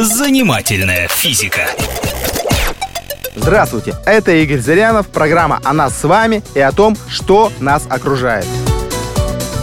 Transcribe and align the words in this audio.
Занимательная 0.00 1.08
физика. 1.08 1.62
Здравствуйте, 3.34 3.96
это 4.06 4.30
Игорь 4.30 4.60
Зырянов, 4.60 5.08
программа 5.08 5.60
о 5.64 5.72
нас 5.72 5.98
с 5.98 6.04
вами 6.04 6.44
и 6.54 6.60
о 6.60 6.70
том, 6.70 6.96
что 7.08 7.50
нас 7.58 7.84
окружает. 7.90 8.46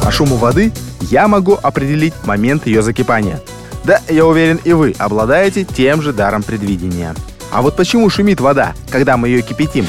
По 0.04 0.12
шуму 0.12 0.36
воды 0.36 0.74
я 1.00 1.30
могу 1.30 1.58
определить 1.64 2.14
момент 2.26 2.68
ее 2.68 2.82
закипания. 2.82 3.42
Да, 3.86 4.02
я 4.10 4.26
уверен, 4.26 4.60
и 4.66 4.74
вы 4.74 4.94
обладаете 5.00 5.64
тем 5.64 6.02
же 6.02 6.12
даром 6.12 6.44
предвидения. 6.44 7.16
А 7.50 7.62
вот 7.62 7.78
почему 7.78 8.10
шумит 8.10 8.42
вода, 8.42 8.74
когда 8.90 9.16
мы 9.16 9.30
ее 9.30 9.42
кипятим? 9.42 9.88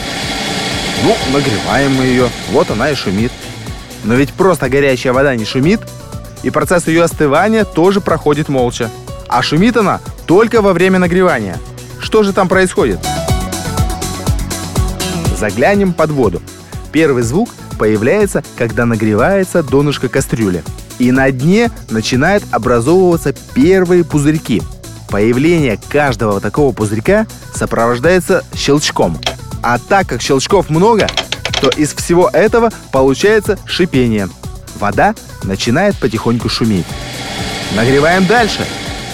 Ну, 1.03 1.17
нагреваем 1.33 1.93
мы 1.93 2.05
ее, 2.05 2.29
вот 2.53 2.71
она 2.71 2.93
и 2.93 2.95
шумит. 2.95 3.33
Но 4.05 4.15
ведь 4.15 4.33
просто 4.33 4.69
горячая 4.69 5.13
вода 5.13 5.35
не 5.35 5.45
шумит, 5.45 5.81
и 6.45 6.51
процесс 6.51 6.87
ее 6.87 7.03
остывания 7.03 7.65
тоже 7.65 8.01
проходит 8.01 8.49
молча. 8.49 8.93
А 9.27 9.43
шумит 9.43 9.77
она 9.77 10.01
только 10.27 10.61
во 10.61 10.73
время 10.73 10.99
нагревания. 10.99 11.59
Что 12.01 12.23
же 12.23 12.33
там 12.33 12.49
происходит? 12.49 12.99
Заглянем 15.39 15.93
под 15.93 16.11
воду. 16.11 16.43
Первый 16.93 17.23
звук 17.23 17.51
появляется, 17.79 18.43
когда 18.57 18.87
нагревается 18.87 19.63
донышко 19.63 20.09
кастрюли. 20.09 20.65
И 20.99 21.13
на 21.13 21.31
дне 21.31 21.71
начинают 21.91 22.43
образовываться 22.51 23.35
первые 23.55 24.03
пузырьки. 24.03 24.63
Появление 25.11 25.79
каждого 25.89 26.41
такого 26.41 26.73
пузырька 26.73 27.27
сопровождается 27.55 28.43
щелчком. 28.55 29.19
А 29.63 29.79
так 29.79 30.07
как 30.09 30.23
щелчков 30.23 30.71
много, 30.71 31.07
то 31.61 31.69
из 31.69 31.93
всего 31.93 32.31
этого 32.33 32.71
получается 32.93 33.59
шипение. 33.67 34.29
Вода 34.79 35.15
начинает 35.43 35.97
потихоньку 35.97 36.49
шуметь. 36.49 36.87
Нагреваем 37.75 38.27
дальше. 38.27 38.67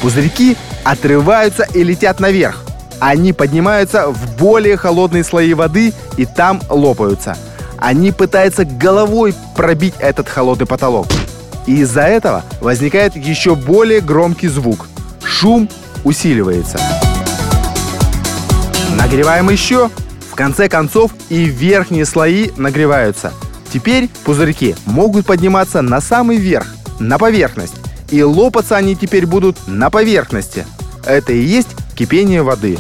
Пузырьки 0.02 0.56
отрываются 0.82 1.64
и 1.72 1.84
летят 1.84 2.18
наверх. 2.18 2.64
Они 2.98 3.32
поднимаются 3.32 4.08
в 4.08 4.36
более 4.36 4.76
холодные 4.76 5.22
слои 5.22 5.54
воды 5.54 5.92
и 6.16 6.26
там 6.26 6.60
лопаются. 6.68 7.36
Они 7.78 8.10
пытаются 8.10 8.64
головой 8.64 9.34
пробить 9.56 9.94
этот 10.00 10.28
холодный 10.28 10.66
потолок. 10.66 11.06
И 11.66 11.80
из-за 11.80 12.02
этого 12.02 12.44
возникает 12.60 13.14
еще 13.16 13.54
более 13.54 14.00
громкий 14.00 14.48
звук. 14.48 14.88
Шум 15.24 15.68
усиливается. 16.04 16.78
Нагреваем 18.96 19.50
еще. 19.50 19.88
В 20.30 20.34
конце 20.34 20.68
концов 20.68 21.12
и 21.28 21.44
верхние 21.44 22.06
слои 22.06 22.50
нагреваются. 22.56 23.32
Теперь 23.72 24.08
пузырьки 24.24 24.74
могут 24.86 25.26
подниматься 25.26 25.82
на 25.82 26.00
самый 26.00 26.38
верх, 26.38 26.66
на 26.98 27.18
поверхность. 27.18 27.81
И 28.12 28.22
лопаться 28.22 28.76
они 28.76 28.94
теперь 28.94 29.24
будут 29.24 29.56
на 29.66 29.88
поверхности. 29.88 30.66
Это 31.06 31.32
и 31.32 31.42
есть 31.42 31.70
кипение 31.96 32.42
воды. 32.42 32.78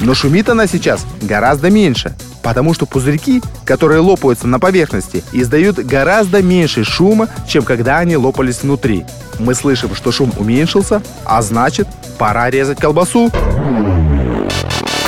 Но 0.00 0.12
шумит 0.12 0.50
она 0.50 0.66
сейчас 0.66 1.06
гораздо 1.22 1.70
меньше, 1.70 2.14
потому 2.42 2.74
что 2.74 2.84
пузырьки, 2.84 3.42
которые 3.64 4.00
лопаются 4.00 4.46
на 4.46 4.60
поверхности, 4.60 5.24
издают 5.32 5.78
гораздо 5.78 6.42
меньше 6.42 6.84
шума, 6.84 7.28
чем 7.48 7.64
когда 7.64 7.96
они 7.96 8.18
лопались 8.18 8.62
внутри. 8.62 9.06
Мы 9.38 9.54
слышим, 9.54 9.94
что 9.94 10.12
шум 10.12 10.30
уменьшился, 10.36 11.02
а 11.24 11.40
значит, 11.40 11.88
пора 12.18 12.50
резать 12.50 12.78
колбасу. 12.78 13.30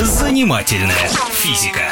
Занимательная 0.01 1.11
физика. 1.33 1.83